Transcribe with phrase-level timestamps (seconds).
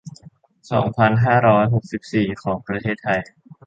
[0.71, 3.19] สองพันห้าร้อยหกสิบสี่ ของประเทศไทย